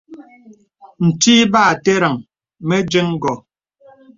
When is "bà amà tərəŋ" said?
1.53-2.15